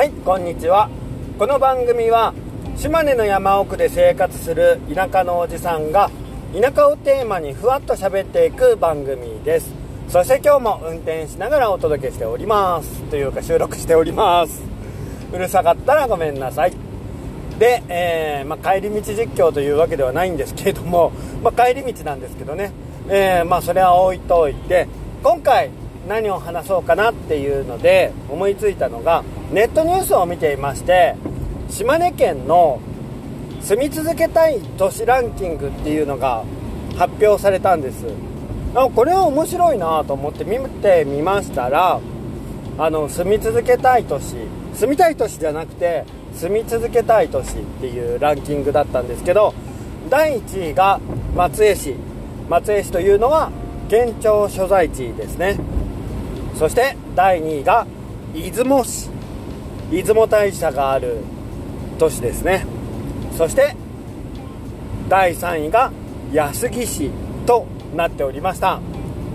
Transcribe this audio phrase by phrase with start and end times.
[0.00, 0.88] はいこんにちは。
[1.38, 2.32] この番組は
[2.78, 6.10] 島根の山奥で生活する田舎のおじさんが
[6.58, 9.70] 田舎をテーマにふわっと喋っていく番組です。
[10.08, 13.02] そして今日も運転しながらお届けしております。
[13.10, 14.62] というか収録しております。
[15.34, 16.72] うるさかったらごめんなさい。
[17.58, 21.12] で、えー、まあ、帰り道実況というわけではないんですけれども、
[21.42, 22.72] まあ、帰り道なんですけどね、
[23.10, 24.88] えー、まあ、それは置いといて
[25.22, 25.68] 今回
[26.08, 29.22] 何を話そうかなっていうので思いついたのが
[29.52, 31.16] ネットニュースを見ていまして
[31.68, 32.80] 島根県の
[33.60, 36.44] 住み続けたい都市ランキングっていうのが
[36.96, 38.06] 発表されたんです。
[38.94, 42.00] これは面白いなと思って見てみましたら
[42.78, 44.36] あの住み続けたい都市
[44.74, 49.54] 住みたい都市じゃなくて住み続けたい都市っていうランキングだったんですけど
[50.08, 51.00] 第1位が
[51.34, 51.94] 松江市。
[52.48, 53.50] 松江市というのは
[53.88, 55.56] 県庁所在地ですね。
[56.60, 57.86] そして第2位が
[58.34, 59.08] 出雲市。
[59.90, 61.16] 出雲大社がある
[61.98, 62.66] 都市ですね。
[63.34, 63.74] そして
[65.08, 65.90] 第3位が
[66.30, 67.10] 安来市
[67.46, 68.78] となっておりました、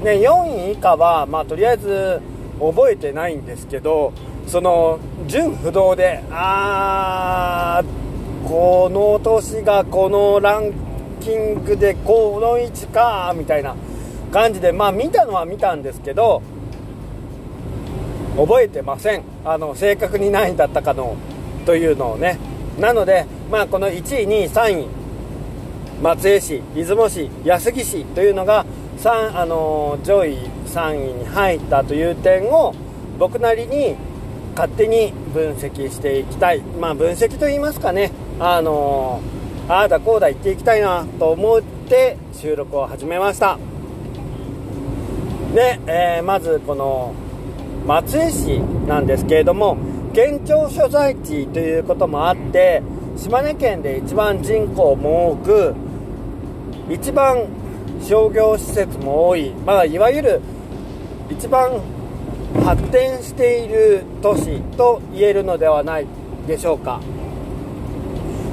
[0.03, 2.21] ね、4位以下は、まあ、とりあえず
[2.59, 4.13] 覚えてないんですけど
[4.45, 10.73] その純不動であーこの都市がこのラン
[11.21, 13.75] キングでこの位置かみたいな
[14.31, 16.43] 感じでまあ見たのは見たんですけど
[18.37, 19.23] 覚えてません。
[19.43, 21.15] あの正確に何位だったかの
[21.65, 22.37] というのをね。
[22.79, 24.87] なのでまあこの1位2位3位
[26.01, 28.65] 松江市出雲市安来市というのが
[28.97, 32.73] 3あの上位3位に入ったという点を
[33.17, 33.95] 僕なりに
[34.55, 36.59] 勝手に分析していきたい。
[36.59, 38.11] まあ分析と言いますかね。
[38.39, 39.21] あの
[39.67, 43.57] ああだこうだ言っていきたいなと思って収録を始めました。
[45.53, 47.13] で、えー、まずこの
[47.85, 49.77] 松江市なんですけれども
[50.13, 52.81] 県庁所在地ということもあって
[53.15, 55.75] 島根県で一番人口も多く
[56.89, 57.45] 一番
[58.01, 60.41] 商業施設も多い、まあ、いわゆる
[61.29, 61.79] 一番
[62.63, 66.07] 発展している都市と言えるのではない
[66.47, 67.01] でしょうか。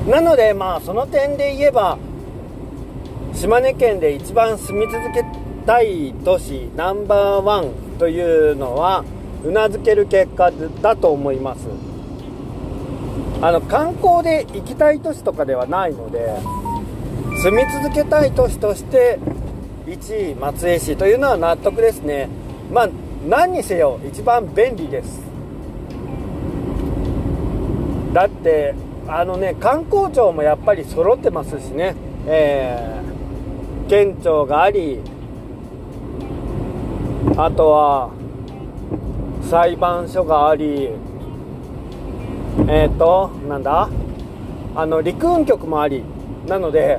[0.09, 1.97] なのでまあその点で言えば
[3.35, 5.25] 島根県で一番住み続け
[5.65, 8.21] たい都市ナンバーワンとい
[8.53, 9.05] うのは
[9.45, 11.67] うなずける結果だと思います。
[13.41, 16.39] あの観光で行きたい都市とかではないので
[17.43, 19.19] 住み続けたい都市として
[19.87, 22.29] 1位松江市というのは納得ですね。
[22.73, 22.89] まあ
[23.29, 25.21] 何にせよ一番便利です。
[28.13, 28.75] だって
[29.09, 31.97] あのね観光庁もやっぱり揃ってますしね。
[32.29, 35.01] えー、県庁があり
[37.37, 38.11] あとは
[39.43, 40.89] 裁判所があり
[42.69, 43.89] えっ、ー、となんだ？
[44.75, 46.03] あの陸運局もあり。
[46.47, 46.99] なので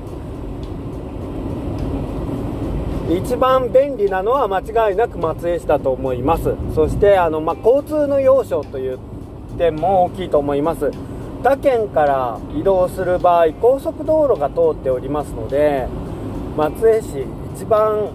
[3.10, 4.60] 一番便利なのは間
[4.90, 6.56] 違いなく松江市だと思います。
[6.74, 9.00] そしてあの、まあ、交通の要所という
[9.58, 10.92] 点も大きいと思います。
[11.44, 15.90] 他県から移動する場合高速道路が通っておりますので
[16.56, 18.10] 松江市一番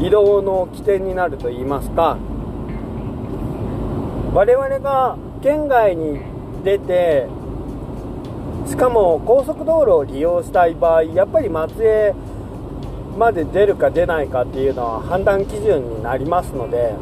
[0.00, 2.18] 移動の起点になると言いますか
[4.34, 6.18] 我々が県外に
[6.64, 7.26] 出て
[8.66, 12.14] しかも高速道路を利用したい場合やっぱり松江
[13.18, 16.94] まで出るか出ないかっていうのは判断基準になりますので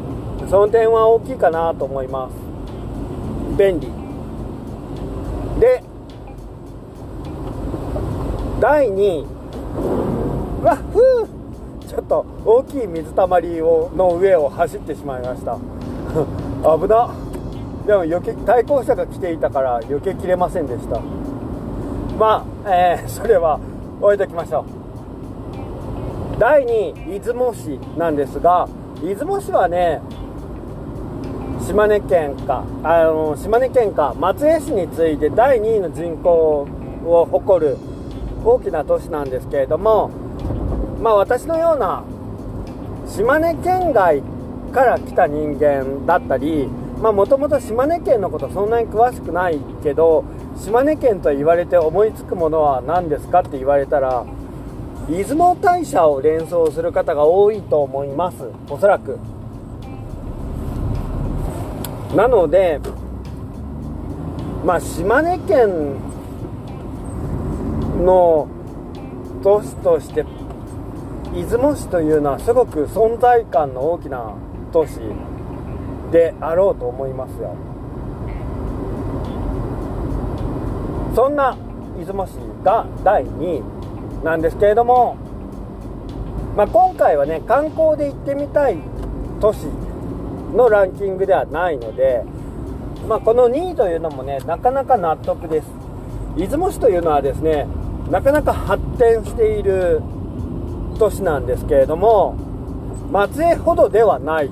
[0.49, 2.35] その点は大きいかなと思います。
[3.57, 3.87] 便利。
[5.59, 5.83] で
[8.59, 15.57] 第2位わっふーちょっと大きい水たまりをの上を走ってしまいました。
[16.63, 17.09] 危な。
[17.85, 20.99] でも余計対向車が来ていたから余計切れませんでした。
[22.17, 23.59] まあ、えー、それは
[23.99, 24.65] 置いときましょ
[26.37, 26.39] う。
[26.39, 28.67] 第2位出雲市なんですが
[29.03, 30.01] 出雲市はね
[31.65, 36.67] 島根県かあの島根県か松江市に次いで第2位の人口
[37.05, 37.77] を誇る
[38.43, 40.09] 大きな都市なんですけれども
[40.99, 42.03] まあ私のような
[43.07, 44.23] 島根県外
[44.71, 46.67] から来た人間だったり
[47.01, 50.23] まあもともと島根県のことそんなに詳しくないけど
[50.57, 54.25] 島根県と言われて思いつくものは何ですかって言われたら
[55.09, 58.37] 出雲大社を連想する方が多いと思います。
[58.69, 59.17] おそらく。
[62.15, 62.79] なので
[64.63, 65.95] まあ島根県
[68.05, 68.47] の
[69.43, 70.25] 都市として
[71.33, 74.35] 出雲市というのはすごく存在感の大きな
[74.71, 74.99] 都市
[76.11, 77.55] であろうと思いますよ
[81.15, 81.57] そんな
[81.97, 82.31] 出雲市
[82.63, 85.17] が第2位なんですけれども、
[86.55, 88.77] まあ、今回はね観光で行ってみたい
[89.39, 89.65] 都市
[90.55, 92.23] のランキングではないので、
[93.07, 95.67] まあ、この2位というのもねなかなか納得です
[96.37, 97.67] 出雲市というのはですね
[98.09, 100.01] なかなか発展している
[100.97, 102.35] 都市なんですけれども
[103.11, 104.49] 松江ほどではない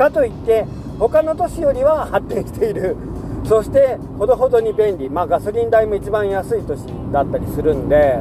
[0.00, 0.64] かといって
[0.98, 2.96] 他の都市よりは発展している。
[3.44, 5.10] そしてほどほどに便利。
[5.10, 8.18] まあガソリン代も一番安い都市だったりするんで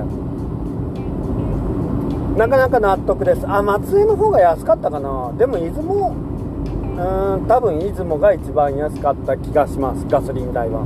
[2.35, 3.47] なかなか納得です。
[3.47, 5.31] あ松江の方が安かったかな。
[5.37, 10.05] でも出雲うん多分出雲が一番安かった気がします。
[10.09, 10.83] ガソリン代は。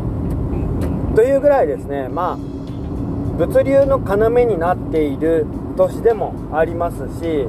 [1.16, 2.08] というぐらいですね。
[2.08, 2.38] まあ
[3.38, 7.48] 物流の要になっている都市でもありますし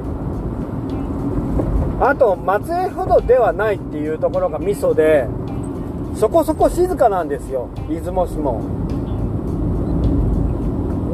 [1.99, 5.27] あと松江ほどではないっていうところがミソで
[6.15, 7.69] そこそこ静かなんですよ。
[7.89, 8.61] 出雲市も。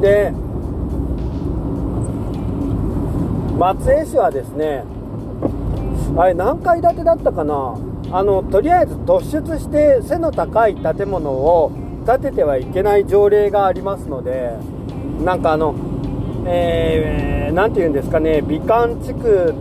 [0.01, 0.33] で
[3.57, 4.83] 松江市はですね
[6.17, 7.77] あれ何階建てだったかな？
[8.11, 11.71] あのとりあえず突出して背の高い建物を
[12.05, 14.57] 建ててはいけない条例がありますので
[15.23, 15.75] なんかあの
[16.47, 19.53] えー、て言うんですかね美観地区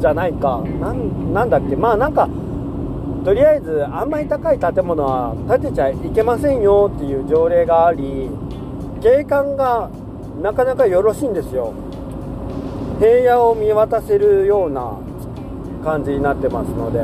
[0.00, 0.62] じゃないか。
[1.32, 1.76] なんだっけ。
[1.76, 2.28] まあなんか
[3.24, 8.30] とりあえずあんまり高い建物は建てちゃいけませんよっていう条例があり
[9.02, 9.90] 景観が
[10.42, 11.74] なかなかよろしいんですよ。
[12.98, 14.98] 平野を見渡せるような
[15.84, 17.00] 感じになってますので。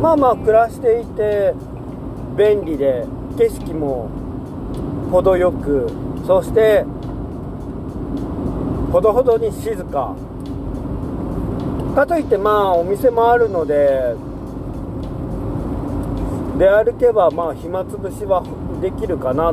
[0.00, 1.54] まあまあ暮らしていて
[2.36, 3.04] 便利で
[3.36, 4.08] 景色も
[5.10, 5.90] 程よく
[6.24, 6.84] そして
[8.92, 10.14] ほどほどに静か。
[11.94, 14.14] かといってまあお店もあるので
[16.58, 18.42] 出歩けばまあ暇つぶしは
[18.80, 19.52] できるかな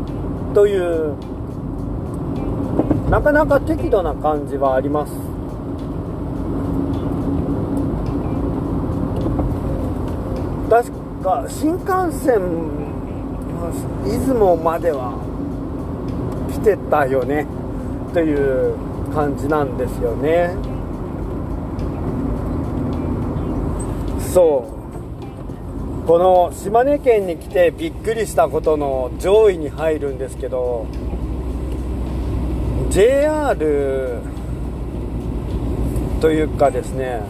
[0.54, 1.16] という
[3.10, 5.14] なかなか適度な感じはあります。
[10.70, 10.92] 確
[11.24, 12.42] か新幹線
[14.04, 15.14] 出雲までは
[16.52, 17.46] 来てたよね
[18.14, 18.76] という
[19.14, 20.75] 感じなんですよね。
[24.36, 26.06] そう。
[26.06, 30.86] この島根県に来てびっくりしたことの上位に入るんですけど
[32.90, 34.20] JR
[36.20, 37.22] というかですね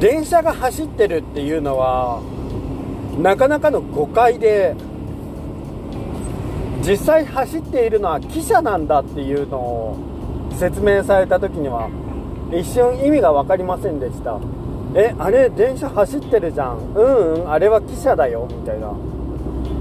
[0.00, 2.20] 電車が走ってるっていうのは
[3.18, 4.74] なかなかの誤解で
[6.82, 11.88] 実際走っているのは汽車なんだっていうのを説明された時には
[12.52, 14.38] 一瞬意味が分かりませんでした。
[14.94, 16.78] えあれ電車走ってるじゃん。
[16.94, 18.48] うんうんあれは汽車だよ。
[18.50, 18.92] みたいな。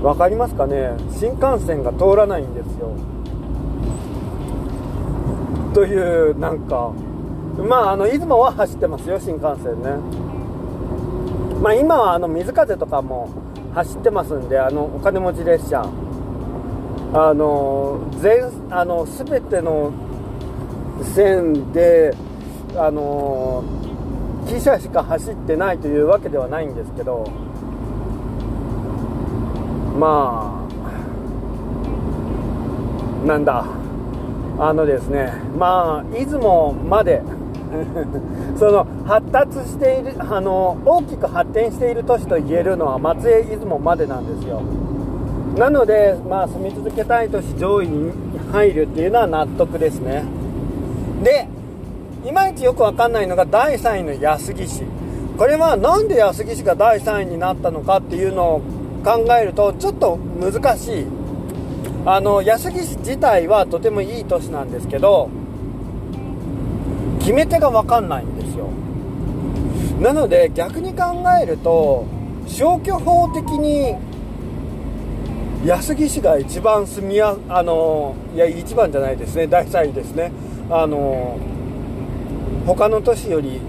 [0.04, 0.92] 分かりますかね？
[1.12, 2.92] 新幹線が通らないんですよ。
[5.74, 6.92] というなんか。
[7.68, 9.98] まああの出雲は走ってますよ新幹線ね。
[11.62, 13.30] まあ今はあの水風とかも
[13.74, 15.82] 走ってますんであのお金持ち列車。
[17.12, 19.92] あの全あの全ての
[21.16, 22.14] 線で
[22.76, 23.64] あの
[24.46, 27.26] 汽車しか走ってないというわけではないんですけど
[29.98, 30.66] ま
[33.24, 33.66] あなんだ
[34.60, 37.22] あのですねまあ出雲まで
[38.58, 44.62] その発達しているあの大きく発展している都市と言えるのは松江出雲までなんですよ。
[45.58, 48.12] なのでまあ住み続けたい都市上位に
[48.52, 50.24] 入るっていうのは納得ですね。
[51.24, 51.48] で
[52.26, 54.84] いまいちよくわかんないのが第3位の安来市
[55.38, 58.62] これは何で安来市が第3位になったのかっていうのを
[59.06, 61.06] 考えるとちょっと難しい。
[62.06, 65.30] あの安来市自体はとてもいい都市なんですけど
[67.20, 68.68] 決め手が分かんないんですよ。
[70.02, 72.06] なので逆に考えると
[72.48, 73.96] 消去法的に
[75.66, 79.48] 安来市が一番住みやあのいや一番じゃないですね。
[79.48, 80.32] 第3位ですね。
[80.70, 81.38] あの
[82.76, 83.60] 他の都市より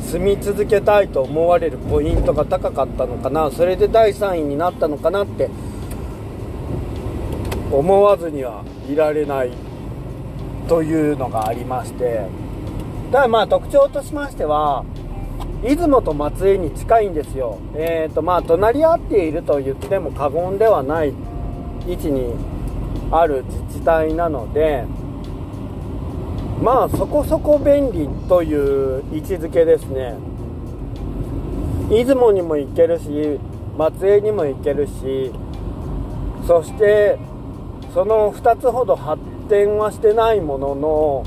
[0.00, 3.50] 住み続けたいと思われるポイントが高かったのかな。
[3.50, 5.50] それで第3位になったのかなって
[7.72, 9.50] 思わずにはいられない
[10.68, 12.26] というのがありまして。
[13.10, 14.84] ただまあ特徴としましては
[15.64, 17.58] 出雲と松江に近いんですよ。
[17.74, 21.12] えっ、ー、とまあ隣り合っていると言っても過言ではない
[21.88, 22.34] 位置に
[23.10, 24.84] ある自治体なので
[26.62, 30.16] まあそこそこ便利という位置づけですね。
[31.88, 33.38] 出雲にも行けるし
[33.78, 35.32] 松江にも行けるし
[36.46, 37.18] そして
[37.94, 41.24] その2つほど発展はしてないものの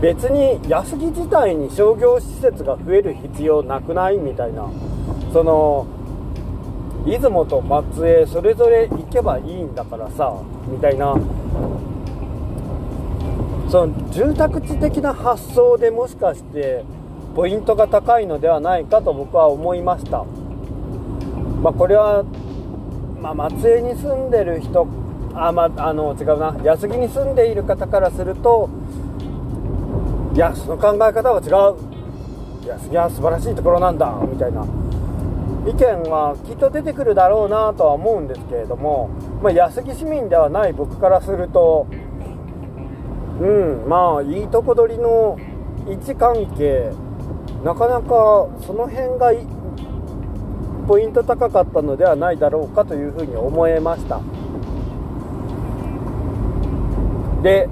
[0.00, 4.70] 別に安来自体に商業施設が増える必要なくないみたいな
[5.32, 5.86] その
[7.04, 10.34] 出雲と松江それぞれ行けばいいんだからさ
[10.68, 11.14] みたいな
[13.74, 16.84] その住宅地的な発想でもしかして
[17.34, 20.22] ポイントが高いのではないかと僕は思いました。
[21.60, 22.22] まあ、これは、
[23.20, 24.86] まあ、松江に住んでる人
[25.34, 26.56] あ、まあ、あの違うな。
[26.62, 28.70] 安来に住んでいる方からすると
[30.36, 32.70] いやその考え方は違う。
[32.70, 34.64] 安来は素晴らしいところなんだみたいな。
[35.66, 39.10] 意見はきっと出てくるだろうなとは思うんですけれども、
[39.42, 41.88] まあ、安来市民ではない僕からすると
[43.40, 43.88] うん。
[43.88, 45.38] まあいいとこ取りの
[45.88, 46.92] 位置関係
[47.64, 49.32] なかなかその辺が
[50.86, 54.20] ポイント高かったのではないだろうかというふうに思えました。
[57.42, 57.68] で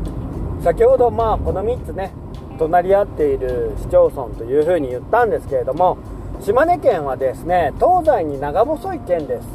[0.63, 2.13] 先ほどまあこの3つね
[2.59, 5.99] 隣り合っている市町村というふうに言ったんですけれども
[6.41, 9.49] 島根県はですね東西に長細い県です。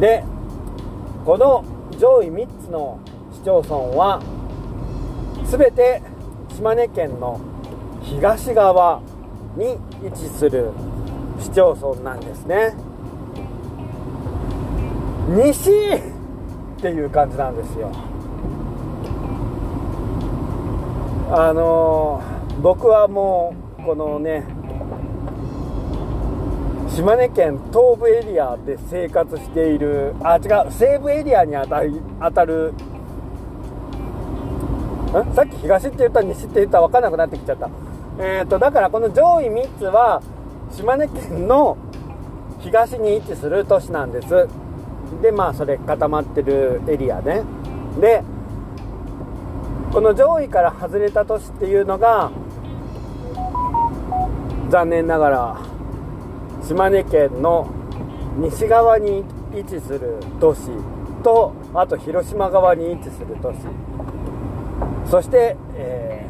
[0.00, 0.24] で
[1.24, 1.64] この
[1.98, 2.98] 上位3つの
[3.32, 4.20] 市町村は
[5.52, 6.00] 全て
[6.56, 7.38] 島根県の
[8.00, 9.02] 東側
[9.54, 10.70] に位置する
[11.38, 12.74] 市町村なんですね。
[15.28, 17.92] 西っていう感じなんですよ。
[21.30, 22.22] あの
[22.62, 24.46] 僕はもうこのね
[26.88, 31.52] 島根県東部エリアで生活しているあ違う西部エリアに
[32.22, 32.72] 当たる
[35.12, 37.68] さっき東って言った西って言ったら分かんなくなってきちゃった。
[38.18, 40.22] えーと、だからこの上位3つは
[40.72, 41.76] 島根県の
[42.60, 44.48] 東に位置する都市なんです。
[45.20, 47.42] でまあそれ固まってるエリアね。
[48.00, 48.22] で
[49.92, 52.30] この上位から外れた都市っていうのが
[54.70, 55.56] 残念ながら
[56.62, 57.68] 島根県の
[58.38, 60.70] 西側に位置する都市
[61.22, 63.91] とあと広島側に位置する都市。
[65.12, 66.26] そして、え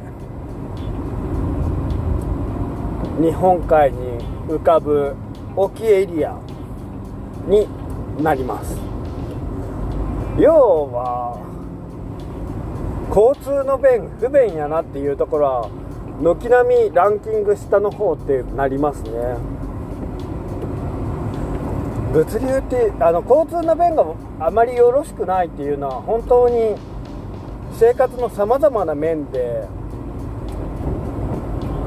[3.16, 5.14] ー、日本海に浮かぶ
[5.54, 6.36] 沖エリア
[7.46, 7.68] に
[8.20, 8.76] なります。
[10.36, 11.38] 要は
[13.14, 15.70] 交通の便不便やなっていうところは
[16.20, 19.12] 軒並みランキング下の方ってなりますね。
[22.12, 24.04] 物流ってあの交通の便が
[24.40, 26.74] あまりよろしくないっていうのは本当に
[27.82, 29.66] 生活のさまざまな面で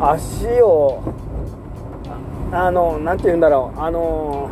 [0.02, 1.02] 足を
[2.52, 4.50] あの何て言うんだろうあの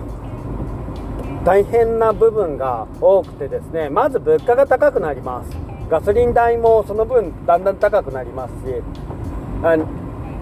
[1.43, 5.51] 大変な部分が多くてですねまず物価が高くなります。
[5.89, 8.53] ガソリン代もその分だんだん高くなります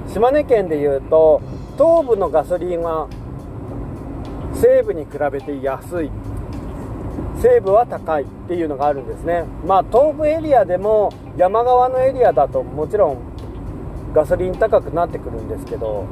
[0.08, 1.42] し島根県でいうと
[1.80, 3.10] 東部のガソリンは
[4.54, 6.12] 西部に比べて安い。
[7.42, 9.46] 西部は高いっていうのがあるんですね。
[9.66, 13.18] まあ東部エリアでも山側のエリアだともちろん
[14.14, 16.06] ガソリン高くなってくるんですけど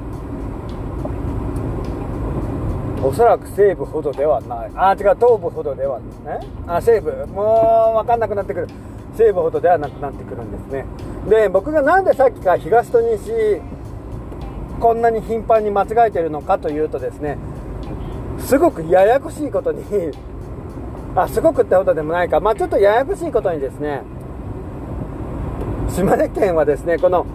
[3.03, 4.71] おそらく西部ほどではない。
[4.75, 6.39] あ違う東部ほどではね。
[6.67, 7.11] あ西部。
[7.27, 8.67] もう分かんなくなってくる。
[9.15, 10.85] 西部ほどではなくなってくるんですね。
[11.29, 13.61] で僕が何でさっきから東と西
[14.79, 17.37] こんなに頻繁に間違えてるのかというとですね
[18.39, 19.83] すごくややこしいことに
[21.15, 22.39] あすごくってほどでもないか。
[22.39, 24.03] まあちょっとややこしいことにですね
[25.89, 27.25] 島根県はですねこの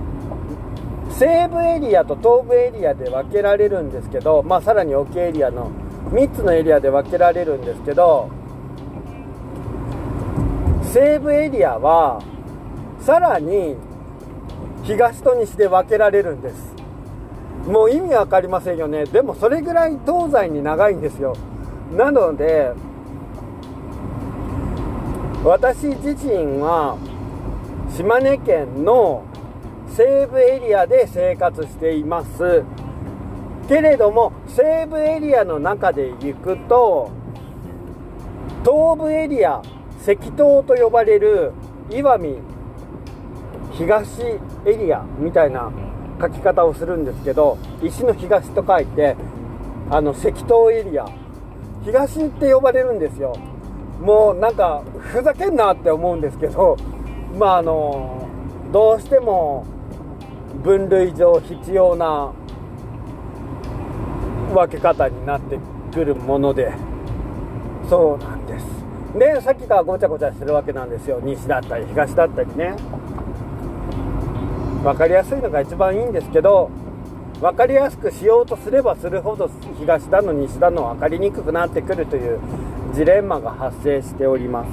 [1.10, 5.70] 西部エリアと東部エリアで分けられるんですけど、まあ、さらに沖エリアの
[6.10, 8.30] 3つのエリアで分けられるんですけど
[10.82, 12.22] 西部エリアは
[13.00, 13.76] さらに
[14.84, 16.74] 東と西で分けられるんです。
[17.66, 19.06] もう意味分かりませんよね。
[19.06, 21.34] でもそれぐらい東西に長いんですよ。
[21.96, 22.72] なので
[25.44, 26.96] 私自身は
[27.94, 29.24] 島根県の
[29.88, 32.62] 西部エリアで生活しています。
[33.68, 37.10] けれども西部エリアの中で行くと
[38.62, 39.60] 東部エリア
[40.00, 40.34] 石東
[40.64, 41.52] と呼ばれる
[41.90, 42.38] 石見
[43.72, 44.22] 東
[44.64, 45.70] エリアみたいな
[46.20, 49.16] 書き方をするんですけど石の東と書いて
[49.90, 51.06] あの石東エリア。
[51.84, 53.36] 東って呼ばれるんですよ。
[54.00, 56.76] もうなんかふざけんなって思うんですけど
[57.38, 58.26] まああの
[58.72, 59.64] どうしても
[60.62, 62.30] 分類上必要な
[64.54, 65.58] 分け方になって
[65.92, 66.72] くるもので
[67.88, 68.84] そうなんです。
[69.18, 71.20] でさっきからごちゃごちゃしてるわけなんですよ。
[71.22, 72.74] 西だったり東だったりね。
[74.84, 76.70] 分かりやすいのが一番いいんですけど
[77.40, 82.38] 分かりやすくしようとすればするほど東だの西だの分かりにくくなってくるという
[82.94, 84.70] ジレンマが発生しております。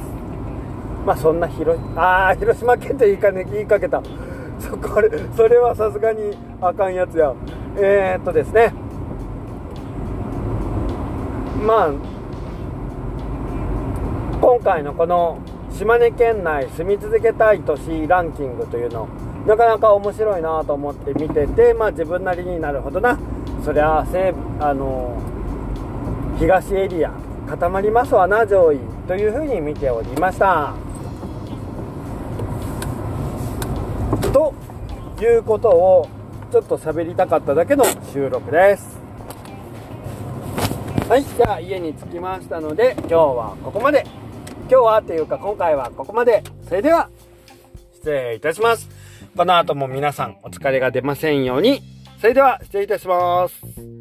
[1.05, 4.01] まあそんな広あ広島県と言いか,、ね、言いかけた。
[4.59, 7.33] そこれそれはさすがにあかんやつや。
[7.77, 8.73] えー、っとですね。
[11.65, 11.91] まあ
[14.39, 15.39] 今回のこの
[15.71, 19.07] 島根県内住み続けたい都市ランキングというの
[19.47, 23.17] なかなか面白いなと思って見ててまあ自分なりになるほどな。
[23.63, 25.17] そりゃ西あの
[26.37, 27.11] 東エリア
[27.51, 28.79] 固まりますわな上位
[29.09, 30.73] というふうに見ておりました。
[34.31, 34.53] と
[35.19, 36.07] いうことを
[36.49, 38.97] ちょっと喋りたかっただけの収録です。
[41.09, 44.05] はいじゃあ家に着きましたので今日はここまで。
[44.69, 46.41] 今日はというか今回はここまで。
[46.69, 47.09] それでは
[47.95, 48.87] 失礼いたします。
[49.35, 51.81] この後も皆さんお疲れが出ませんように。
[52.21, 54.00] それでは失礼いたします。